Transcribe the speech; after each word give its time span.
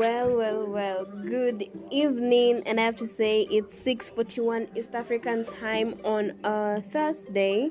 Well, 0.00 0.34
well, 0.34 0.66
well. 0.66 1.04
Good 1.04 1.68
evening, 1.90 2.62
and 2.64 2.80
I 2.80 2.84
have 2.84 2.96
to 2.96 3.06
say 3.06 3.42
it's 3.50 3.74
6:41 3.84 4.74
East 4.74 4.94
African 4.94 5.44
time 5.44 6.00
on 6.02 6.40
a 6.42 6.80
Thursday. 6.80 7.68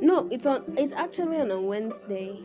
No, 0.00 0.28
it's 0.30 0.46
on. 0.46 0.62
It's 0.78 0.94
actually 0.94 1.38
on 1.38 1.50
a 1.50 1.60
Wednesday. 1.60 2.38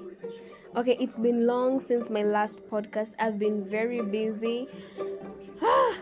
Okay, 0.76 0.98
it's 1.00 1.20
been 1.20 1.46
long 1.46 1.80
since 1.80 2.10
my 2.10 2.24
last 2.24 2.68
podcast. 2.72 3.12
I've 3.20 3.38
been 3.38 3.70
very 3.70 4.02
busy. 4.02 4.68
I 5.62 5.96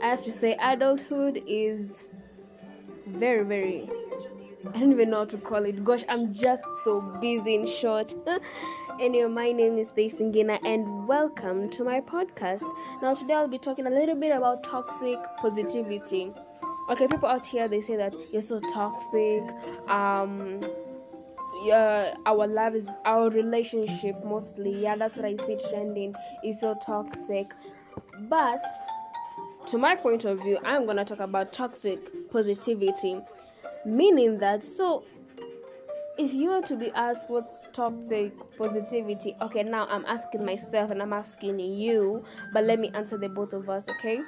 have 0.00 0.22
to 0.22 0.30
say, 0.30 0.56
adulthood 0.60 1.42
is 1.44 2.04
very, 3.04 3.42
very. 3.42 3.90
I 4.66 4.78
don't 4.78 4.92
even 4.92 5.08
know 5.10 5.18
how 5.18 5.24
to 5.24 5.38
call 5.38 5.64
it. 5.64 5.82
Gosh, 5.82 6.04
I'm 6.08 6.34
just 6.34 6.62
so 6.84 7.00
busy. 7.20 7.54
In 7.54 7.66
short. 7.66 8.14
Anyway, 9.00 9.32
my 9.32 9.50
name 9.50 9.78
is 9.78 9.88
Stacey 9.88 10.18
Ngina 10.18 10.58
and 10.62 11.08
welcome 11.08 11.70
to 11.70 11.84
my 11.84 12.02
podcast. 12.02 12.64
Now, 13.00 13.14
today 13.14 13.32
I'll 13.32 13.48
be 13.48 13.56
talking 13.56 13.86
a 13.86 13.90
little 13.90 14.14
bit 14.14 14.30
about 14.30 14.62
toxic 14.62 15.16
positivity. 15.38 16.34
Okay, 16.90 17.08
people 17.08 17.26
out 17.26 17.46
here 17.46 17.66
they 17.66 17.80
say 17.80 17.96
that 17.96 18.14
you're 18.30 18.42
so 18.42 18.60
toxic. 18.70 19.42
Um, 19.88 20.62
yeah, 21.64 22.14
our 22.26 22.46
love 22.46 22.74
is 22.74 22.90
our 23.06 23.30
relationship 23.30 24.22
mostly. 24.22 24.82
Yeah, 24.82 24.96
that's 24.96 25.16
what 25.16 25.24
I 25.24 25.36
see 25.46 25.56
trending. 25.70 26.14
Is 26.44 26.60
so 26.60 26.76
toxic, 26.84 27.54
but 28.28 28.62
to 29.66 29.78
my 29.78 29.96
point 29.96 30.26
of 30.26 30.42
view, 30.42 30.58
I'm 30.62 30.84
gonna 30.84 31.06
talk 31.06 31.20
about 31.20 31.54
toxic 31.54 32.30
positivity, 32.30 33.20
meaning 33.84 34.38
that 34.38 34.62
so 34.62 35.04
if 36.18 36.34
you 36.34 36.50
were 36.50 36.60
to 36.62 36.76
be 36.76 36.90
asked 36.90 37.30
what's 37.30 37.60
toxic 37.72 38.34
positivity, 38.58 39.34
okay, 39.40 39.62
now 39.62 39.86
I'm 39.88 40.04
asking 40.04 40.44
myself 40.44 40.90
and 40.90 41.00
I'm 41.00 41.14
asking 41.14 41.58
you, 41.58 42.22
but 42.52 42.64
let 42.64 42.78
me 42.78 42.90
answer 42.92 43.16
the 43.16 43.28
both 43.28 43.54
of 43.54 43.70
us, 43.70 43.88
okay? 43.88 44.20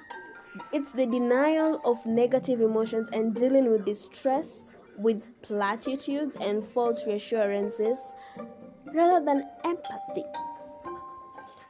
It's 0.72 0.92
the 0.92 1.05
denial 1.05 1.83
of 1.84 2.05
negative 2.06 2.62
emotions 2.62 3.11
and 3.12 3.34
dealing 3.34 3.70
with 3.70 3.84
distress 3.84 4.72
with 4.97 5.27
platitudes 5.42 6.37
and 6.41 6.66
false 6.66 7.06
reassurances 7.06 8.14
rather 8.94 9.25
than 9.25 9.48
empathy. 9.64 10.25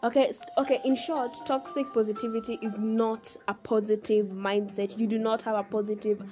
Okay, 0.05 0.33
okay, 0.59 0.81
in 0.85 0.97
short, 0.97 1.37
toxic 1.47 1.93
positivity 1.95 2.59
is 2.61 2.81
not 2.81 3.37
a 3.47 3.55
positive 3.55 4.27
mindset. 4.27 4.99
You 4.99 5.07
do 5.07 5.19
not 5.19 5.43
have 5.43 5.55
a 5.55 5.63
positive 5.63 6.23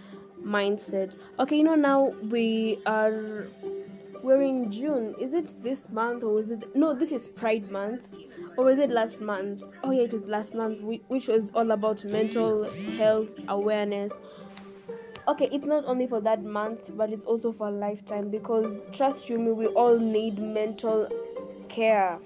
mindset. 0.45 1.17
Okay, 1.39 1.57
you 1.57 1.63
know 1.63 1.75
now 1.75 2.09
we 2.31 2.81
are 2.87 3.49
we're 4.23 4.43
in 4.43 4.71
June. 4.71 5.15
Is 5.19 5.35
it 5.35 5.55
this 5.63 5.89
month 5.91 6.25
or 6.25 6.39
is 6.39 6.51
it 6.51 6.75
no? 6.75 6.95
This 6.95 7.13
is 7.13 7.29
Pride 7.29 7.71
Month, 7.71 8.09
or 8.57 8.71
is 8.71 8.79
it 8.79 8.91
last 8.91 9.21
month? 9.21 9.63
Oh 9.83 9.91
yeah, 9.91 10.03
it 10.03 10.13
was 10.13 10.25
last 10.25 10.55
month, 10.55 10.81
which 11.09 11.29
was 11.29 11.51
all 11.53 11.71
about 11.71 12.05
mental 12.05 12.71
health 12.97 13.31
awareness. 13.49 14.13
Okay, 15.29 15.49
it's 15.53 15.67
not 15.67 15.85
only 15.87 16.07
for 16.07 16.21
that 16.21 16.43
month, 16.45 16.91
but 16.97 17.11
it's 17.13 17.25
also 17.25 17.53
for 17.53 17.69
a 17.69 17.71
lifetime 17.71 18.31
because 18.31 18.89
trust 18.93 19.29
you 19.29 19.39
me, 19.39 19.53
we 19.53 19.67
all 19.67 19.99
need 19.99 20.39
mental 20.39 21.09
care 21.69 22.19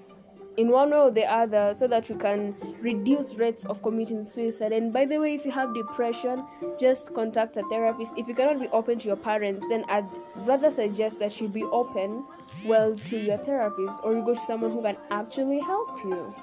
in 0.57 0.69
one 0.69 0.91
way 0.91 0.97
or 0.97 1.11
the 1.11 1.25
other 1.25 1.73
so 1.75 1.87
that 1.87 2.09
we 2.09 2.15
can 2.15 2.55
reduce 2.81 3.35
rates 3.35 3.65
of 3.65 3.81
committing 3.81 4.23
suicide. 4.23 4.71
And 4.71 4.93
by 4.93 5.05
the 5.05 5.17
way 5.19 5.35
if 5.35 5.45
you 5.45 5.51
have 5.51 5.73
depression 5.73 6.45
just 6.79 7.13
contact 7.13 7.57
a 7.57 7.63
therapist. 7.69 8.13
If 8.17 8.27
you 8.27 8.33
cannot 8.33 8.59
be 8.59 8.67
open 8.69 8.99
to 8.99 9.07
your 9.07 9.17
parents 9.17 9.65
then 9.69 9.85
i'd 9.89 10.07
rather 10.37 10.71
suggest 10.71 11.19
that 11.19 11.39
you 11.39 11.47
be 11.47 11.63
open 11.63 12.23
well 12.65 12.95
to 12.95 13.17
your 13.17 13.37
therapist 13.37 13.99
or 14.03 14.13
you 14.13 14.23
go 14.23 14.33
to 14.33 14.39
someone 14.41 14.71
who 14.71 14.81
can 14.81 14.97
actually 15.11 15.59
help 15.59 15.99
you. 16.03 16.33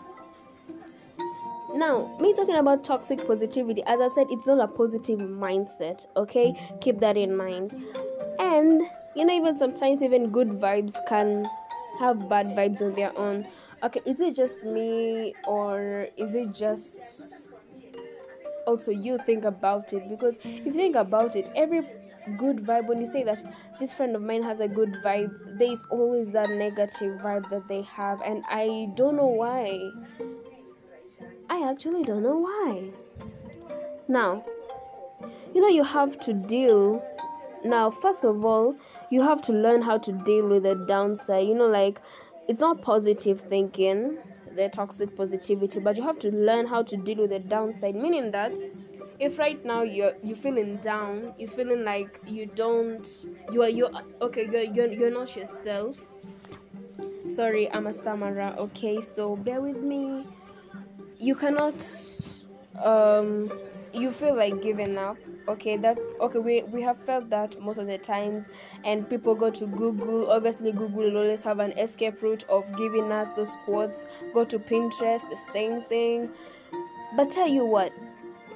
Now 1.75 2.17
me 2.21 2.35
talking 2.35 2.57
about 2.57 2.85
toxic 2.85 3.27
positivity 3.27 3.83
as 3.87 4.01
i 4.01 4.09
said 4.09 4.27
it's 4.31 4.47
not 4.47 4.61
a 4.61 4.69
positive 4.69 5.21
mindset 5.21 6.07
okay? 6.17 6.55
Keep 6.81 7.01
that 7.01 7.17
in 7.17 7.37
mind. 7.37 7.73
And 8.39 8.83
you 9.15 9.25
know 9.25 9.35
even 9.35 9.59
sometimes 9.59 10.03
even 10.03 10.31
good 10.31 10.49
vibes 10.49 10.95
can 11.09 11.49
have 12.03 12.29
bad 12.29 12.49
vibes 12.49 12.83
on 12.83 12.95
their 12.95 13.17
own. 13.17 13.47
Okay 13.83 14.01
is 14.05 14.21
it 14.21 14.35
just 14.35 14.63
me 14.63 15.35
or 15.47 16.09
is 16.17 16.35
it 16.35 16.53
just 16.53 16.99
also 18.67 18.91
you 18.91 19.19
think 19.19 19.45
about 19.45 19.93
it? 19.93 20.09
Because 20.09 20.37
if 20.45 20.67
you 20.67 20.73
think 20.73 20.97
about 20.97 21.37
it 21.37 21.49
every 21.55 21.83
good 22.37 22.59
vibe 22.59 22.87
when 22.87 23.01
you 23.01 23.07
say 23.07 23.25
that 23.25 23.43
this 23.81 23.93
friend 23.93 24.15
of 24.15 24.23
mine 24.23 24.43
has 24.43 24.61
a 24.61 24.69
good 24.69 24.93
vibe 25.05 25.59
there 25.59 25.73
is 25.73 25.85
always 25.91 26.31
that 26.31 26.49
negative 26.51 27.21
vibe 27.21 27.49
that 27.49 27.67
they 27.67 27.83
have 27.83 28.21
and 28.23 28.45
i 28.49 28.89
don't 28.95 29.17
know 29.17 29.27
why. 29.27 29.91
I 31.51 31.69
actually 31.69 32.03
don't 32.03 32.23
know 32.23 32.39
why. 32.39 32.91
Now 34.09 34.45
you 35.55 35.61
know 35.61 35.69
you 35.69 35.85
have 35.85 36.19
to 36.21 36.33
deal 36.33 37.05
now 37.65 37.91
first 37.91 38.25
of 38.25 38.45
all 38.45 38.77
you 39.11 39.23
have 39.23 39.43
to 39.43 39.53
learn 39.53 39.83
how 39.83 39.99
to 39.99 40.13
deal 40.13 40.49
with 40.49 40.65
the 40.65 40.75
downside. 40.75 41.47
You 41.47 41.55
know 41.55 41.69
like 41.69 42.01
it's 42.49 42.61
not 42.61 42.83
positive 42.83 43.41
thinking 43.41 44.19
the 44.55 44.69
toxic 44.69 45.17
positivity 45.17 45.81
but 45.81 45.97
you 45.97 46.03
have 46.03 46.19
to 46.19 46.31
learn 46.31 46.67
how 46.67 46.83
to 46.83 46.97
deal 46.97 47.19
with 47.19 47.31
the 47.31 47.39
downside. 47.39 47.95
Meaning 47.95 48.31
that 48.33 48.57
if 49.19 49.39
right 49.39 49.65
now 49.65 49.83
you're 49.83 50.13
you're 50.23 50.37
feeling 50.37 50.77
down 50.79 51.33
you're 51.39 51.49
feeling 51.49 51.85
like 51.85 52.21
you 52.27 52.47
don't 52.47 53.27
you 53.53 53.63
are 53.63 53.69
you're 53.69 53.91
okay 54.21 54.49
you're 54.51 54.63
you're, 54.63 54.87
you're 54.87 55.11
not 55.11 55.35
yourself. 55.37 56.07
Sorry 57.29 57.71
i'm 57.73 57.87
a 57.87 57.93
stammerer 57.93 58.55
okay? 58.59 59.01
So 59.01 59.37
bear 59.37 59.61
with 59.61 59.77
me. 59.77 60.27
You 61.19 61.35
cannot 61.35 61.75
um 62.83 63.53
you 63.93 64.11
feel 64.11 64.35
like 64.35 64.61
giving 64.63 64.99
up 64.99 65.17
okay 65.49 65.77
that 65.77 65.99
okay 66.21 66.39
we 66.39 66.63
we 66.65 66.81
have 66.81 66.97
felt 67.05 67.29
that 67.29 67.61
most 67.61 67.79
of 67.79 67.87
the 67.87 67.99
times 67.99 68.45
and 68.85 69.09
people 69.09 69.35
go 69.35 69.51
to 69.51 69.67
google 69.67 70.31
obviously 70.31 70.71
google 70.73 71.11
will 71.11 71.17
always 71.17 71.43
have 71.43 71.59
an 71.59 71.73
escape 71.73 72.23
route 72.23 72.45
of 72.49 72.65
giving 72.77 73.11
us 73.11 73.33
those 73.33 73.57
quotes 73.65 74.05
go 74.33 74.45
to 74.45 74.59
pinterest 74.59 75.29
the 75.31 75.37
same 75.37 75.83
thing. 75.85 76.31
But 77.17 77.31
tell 77.31 77.49
you 77.49 77.67
what 77.67 77.93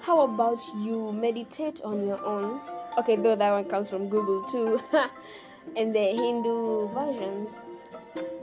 how 0.00 0.20
about 0.20 0.60
you 0.76 1.12
meditate 1.12 1.80
on 1.82 2.06
your 2.06 2.24
own? 2.24 2.60
Okay 2.98 3.16
though 3.16 3.36
that 3.36 3.50
one 3.50 3.64
comes 3.64 3.90
from 3.90 4.08
google 4.08 4.42
too 4.44 4.80
and 5.76 5.94
the 5.94 5.98
hindu 5.98 6.88
versions 6.88 7.60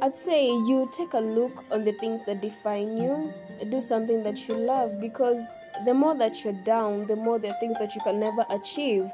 I'd 0.01 0.15
say 0.15 0.47
you 0.47 0.89
take 0.91 1.13
a 1.13 1.19
look 1.19 1.63
on 1.71 1.85
the 1.85 1.93
things 1.93 2.21
that 2.25 2.41
define 2.41 2.97
you, 2.97 3.33
do 3.69 3.79
something 3.79 4.23
that 4.23 4.47
you 4.47 4.55
love 4.55 4.99
because 4.99 5.41
the 5.85 5.93
more 5.93 6.15
that 6.15 6.43
you're 6.43 6.61
down, 6.63 7.07
the 7.07 7.15
more 7.15 7.35
are 7.35 7.59
things 7.59 7.77
that 7.79 7.95
you 7.95 8.01
can 8.01 8.19
never 8.19 8.45
achieve. 8.49 9.09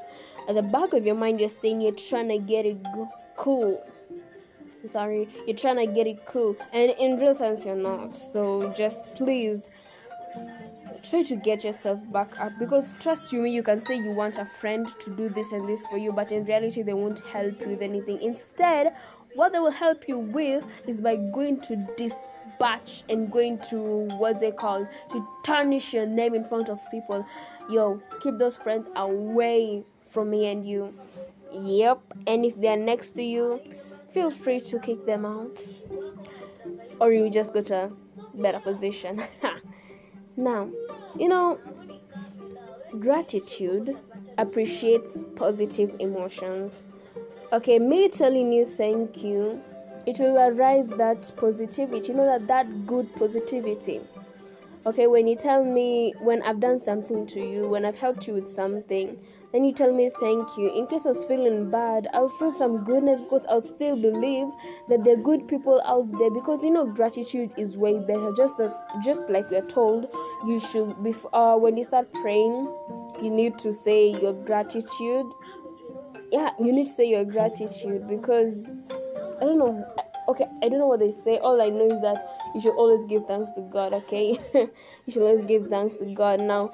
At 0.47 0.55
the 0.55 0.63
back 0.63 0.93
of 0.93 1.05
your 1.05 1.15
mind, 1.15 1.39
you're 1.39 1.49
saying 1.49 1.81
you're 1.81 1.91
trying 1.91 2.29
to 2.29 2.39
get 2.39 2.65
it 2.65 2.81
go- 2.83 3.11
cool. 3.35 3.85
Sorry, 4.85 5.27
you're 5.45 5.57
trying 5.57 5.75
to 5.75 5.93
get 5.93 6.07
it 6.07 6.25
cool, 6.25 6.55
and 6.71 6.91
in 6.91 7.19
real 7.19 7.35
sense, 7.35 7.65
you're 7.65 7.75
not. 7.75 8.15
So 8.15 8.73
just 8.73 9.13
please 9.15 9.69
try 11.03 11.23
to 11.23 11.35
get 11.35 11.63
yourself 11.63 11.99
back 12.11 12.39
up 12.39 12.51
because 12.59 12.93
trust 12.99 13.31
you 13.31 13.41
me 13.41 13.51
you 13.51 13.63
can 13.63 13.83
say 13.85 13.95
you 13.95 14.11
want 14.11 14.37
a 14.37 14.45
friend 14.45 14.87
to 14.99 15.09
do 15.15 15.29
this 15.29 15.51
and 15.51 15.67
this 15.67 15.85
for 15.87 15.97
you 15.97 16.11
but 16.11 16.31
in 16.31 16.43
reality 16.45 16.81
they 16.81 16.93
won't 16.93 17.19
help 17.27 17.59
you 17.61 17.69
with 17.69 17.81
anything 17.81 18.21
instead 18.21 18.93
what 19.35 19.53
they 19.53 19.59
will 19.59 19.71
help 19.71 20.07
you 20.07 20.17
with 20.17 20.63
is 20.87 21.01
by 21.01 21.15
going 21.15 21.61
to 21.61 21.75
dispatch 21.97 23.03
and 23.09 23.31
going 23.31 23.59
to 23.69 23.77
what's 24.17 24.41
they 24.41 24.51
call 24.51 24.87
to 25.11 25.27
tarnish 25.43 25.93
your 25.93 26.05
name 26.05 26.33
in 26.33 26.43
front 26.43 26.69
of 26.69 26.79
people. 26.91 27.25
Yo 27.69 28.01
keep 28.21 28.37
those 28.37 28.57
friends 28.57 28.87
away 28.95 29.83
from 30.07 30.29
me 30.29 30.47
and 30.47 30.67
you. 30.67 30.93
Yep 31.53 31.99
and 32.27 32.45
if 32.45 32.59
they're 32.59 32.77
next 32.77 33.11
to 33.11 33.23
you 33.23 33.61
feel 34.11 34.31
free 34.31 34.59
to 34.61 34.79
kick 34.79 35.05
them 35.05 35.25
out. 35.25 35.67
Or 36.99 37.11
you 37.13 37.29
just 37.29 37.53
go 37.53 37.61
to 37.61 37.75
a 37.75 37.91
better 38.33 38.59
position. 38.59 39.21
Now 40.37 40.69
you 41.17 41.27
know 41.27 41.59
gratitude 42.99 43.97
appreciates 44.37 45.27
positive 45.35 45.95
emotions 45.99 46.83
okay 47.51 47.79
me 47.79 48.07
telling 48.09 48.51
you 48.51 48.65
thank 48.65 49.23
you. 49.23 49.61
It 50.05 50.19
will 50.19 50.37
arise 50.37 50.89
that 50.91 51.31
positivity 51.35 52.11
you 52.11 52.17
know 52.17 52.25
that 52.25 52.47
that 52.47 52.87
good 52.87 53.13
positivity. 53.15 54.01
Okay 54.85 55.07
when 55.07 55.27
you 55.27 55.35
tell 55.35 55.63
me 55.63 56.13
when 56.21 56.41
i've 56.43 56.59
done 56.61 56.79
something 56.79 57.25
to 57.27 57.39
you 57.41 57.67
when 57.67 57.85
i've 57.85 57.99
helped 57.99 58.27
you 58.27 58.33
with 58.33 58.47
something 58.47 59.19
then 59.51 59.65
you 59.65 59.73
tell 59.73 59.91
me 59.91 60.09
thank 60.21 60.47
you. 60.57 60.73
In 60.73 60.87
case 60.87 61.05
i 61.05 61.09
was 61.09 61.25
feeling 61.25 61.69
bad 61.69 62.07
i'll 62.13 62.29
feel 62.29 62.49
some 62.51 62.83
goodness 62.85 63.19
because 63.19 63.45
i'll 63.47 63.61
still 63.61 63.95
believe 63.97 64.47
that 64.87 65.03
there 65.03 65.15
are 65.15 65.21
good 65.21 65.47
people 65.47 65.81
out 65.85 66.09
there 66.17 66.31
because 66.31 66.63
you 66.63 66.71
know 66.71 66.85
gratitude 66.85 67.51
is 67.57 67.77
way 67.77 67.99
better. 67.99 68.31
Just 68.37 68.59
as 68.61 68.73
just 69.03 69.29
like 69.29 69.51
we're 69.51 69.67
told 69.67 70.07
you 70.45 70.59
should 70.59 71.03
before 71.03 71.35
uh, 71.35 71.57
when 71.57 71.75
you 71.77 71.83
start 71.83 72.11
praying 72.13 72.67
you 73.21 73.29
need 73.29 73.57
to 73.59 73.73
say 73.73 74.07
your 74.21 74.33
gratitude 74.45 75.25
yeah 76.31 76.51
you 76.59 76.71
need 76.71 76.85
to 76.85 76.91
say 76.91 77.05
your 77.05 77.25
gratitude 77.25 78.07
because 78.07 78.91
i 79.41 79.45
don't 79.45 79.57
know 79.57 79.85
okay, 80.29 80.45
I 80.61 80.69
don't 80.69 80.79
know 80.79 80.87
what 80.87 80.99
they 80.99 81.11
say. 81.11 81.39
All 81.39 81.61
I 81.61 81.69
know 81.69 81.87
is 81.87 82.01
that 82.01 82.23
you 82.53 82.61
should 82.61 82.75
always 82.75 83.05
give 83.05 83.25
thanks 83.25 83.51
to 83.53 83.61
God, 83.61 83.93
okay? 83.93 84.37
you 84.53 84.69
should 85.09 85.23
always 85.23 85.41
give 85.41 85.67
thanks 85.67 85.97
to 85.97 86.05
God. 86.13 86.39
Now, 86.39 86.71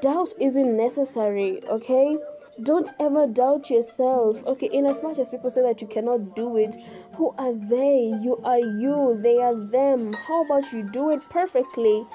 doubt 0.00 0.32
isn't 0.40 0.76
necessary, 0.76 1.62
okay? 1.68 2.16
Don't 2.62 2.90
ever 3.00 3.26
doubt 3.26 3.70
yourself. 3.70 4.44
Okay, 4.44 4.68
in 4.68 4.86
as 4.86 5.02
much 5.02 5.18
as 5.18 5.30
people 5.30 5.50
say 5.50 5.62
that 5.62 5.82
you 5.82 5.88
cannot 5.88 6.36
do 6.36 6.56
it, 6.56 6.76
who 7.16 7.34
are 7.38 7.54
they? 7.54 8.12
You 8.22 8.40
are 8.44 8.60
you, 8.60 9.18
they 9.20 9.38
are 9.38 9.54
them. 9.54 10.12
How 10.12 10.44
about 10.44 10.72
you 10.72 10.88
do 10.92 11.10
it 11.10 11.28
perfectly? 11.28 12.06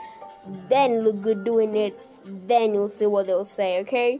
Then 0.69 1.01
look 1.01 1.21
good 1.21 1.43
doing 1.43 1.75
it. 1.75 1.99
Then 2.47 2.73
you'll 2.73 2.89
see 2.89 3.07
what 3.07 3.27
they'll 3.27 3.45
say, 3.45 3.79
okay? 3.79 4.19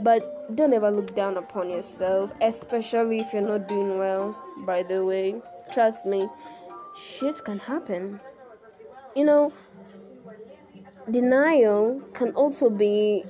But 0.00 0.54
don't 0.56 0.72
ever 0.72 0.90
look 0.90 1.14
down 1.14 1.36
upon 1.36 1.70
yourself, 1.70 2.30
especially 2.40 3.20
if 3.20 3.32
you're 3.32 3.42
not 3.42 3.68
doing 3.68 3.98
well, 3.98 4.36
by 4.66 4.82
the 4.82 5.04
way. 5.04 5.40
Trust 5.72 6.04
me, 6.04 6.28
shit 6.96 7.42
can 7.44 7.58
happen. 7.58 8.20
You 9.14 9.24
know, 9.24 9.52
denial 11.10 12.02
can 12.12 12.32
also 12.32 12.68
be 12.70 13.24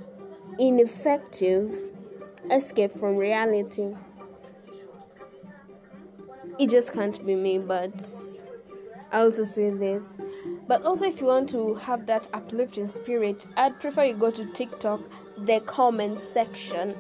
ineffective 0.58 1.90
escape 2.50 2.92
from 2.92 3.16
reality. 3.16 3.94
It 6.58 6.70
just 6.70 6.92
can't 6.92 7.24
be 7.26 7.34
me, 7.34 7.58
but 7.58 8.04
I 9.10 9.20
also 9.20 9.44
say 9.44 9.70
this. 9.70 10.08
But 10.66 10.82
also, 10.84 11.06
if 11.06 11.20
you 11.20 11.26
want 11.26 11.50
to 11.50 11.74
have 11.74 12.06
that 12.06 12.28
uplifting 12.32 12.88
spirit, 12.88 13.46
I'd 13.56 13.78
prefer 13.80 14.04
you 14.04 14.14
go 14.14 14.30
to 14.30 14.46
TikTok, 14.46 15.00
the 15.38 15.60
comment 15.60 16.20
section. 16.20 16.96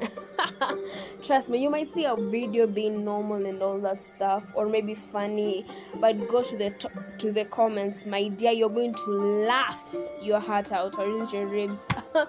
Trust 1.22 1.48
me, 1.48 1.62
you 1.62 1.70
might 1.70 1.92
see 1.94 2.04
a 2.04 2.14
video 2.14 2.66
being 2.66 3.04
normal 3.04 3.46
and 3.46 3.62
all 3.62 3.78
that 3.80 4.02
stuff, 4.02 4.44
or 4.54 4.66
maybe 4.66 4.94
funny, 4.94 5.66
but 6.00 6.28
go 6.28 6.42
to 6.42 6.56
the 6.56 6.70
to, 6.70 6.90
to 7.18 7.32
the 7.32 7.46
comments, 7.46 8.04
my 8.04 8.28
dear. 8.28 8.52
You're 8.52 8.68
going 8.68 8.94
to 8.94 9.10
laugh 9.46 9.94
your 10.20 10.40
heart 10.40 10.70
out, 10.72 10.98
or 10.98 11.06
use 11.06 11.32
your 11.32 11.46
ribs. 11.46 11.86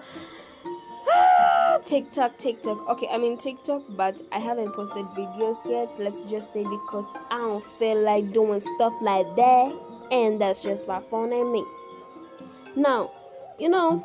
TikTok, 1.84 2.36
TikTok. 2.38 2.88
Okay, 2.88 3.08
I'm 3.10 3.22
in 3.22 3.36
TikTok, 3.36 3.82
but 3.90 4.20
I 4.32 4.38
haven't 4.38 4.72
posted 4.72 5.04
videos 5.06 5.56
yet. 5.68 5.94
Let's 5.98 6.22
just 6.22 6.52
say 6.52 6.64
because 6.64 7.06
I 7.30 7.38
don't 7.38 7.64
feel 7.78 8.00
like 8.00 8.32
doing 8.32 8.60
stuff 8.60 8.94
like 9.00 9.26
that, 9.36 9.72
and 10.10 10.40
that's 10.40 10.62
just 10.62 10.86
my 10.86 11.00
phone 11.10 11.32
and 11.32 11.52
me. 11.52 11.64
Now, 12.76 13.10
you 13.58 13.68
know, 13.68 13.98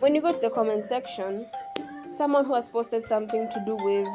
when 0.00 0.14
you 0.14 0.20
go 0.20 0.32
to 0.32 0.40
the 0.40 0.50
comment 0.50 0.84
section, 0.86 1.46
someone 2.16 2.44
who 2.44 2.54
has 2.54 2.68
posted 2.68 3.06
something 3.06 3.48
to 3.50 3.62
do 3.64 3.76
with 3.76 4.08